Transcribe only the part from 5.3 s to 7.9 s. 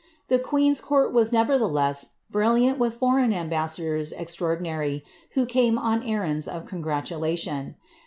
who came on errands of congratulation.